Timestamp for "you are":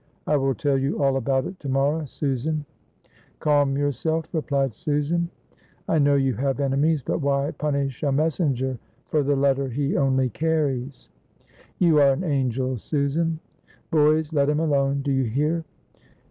11.77-12.13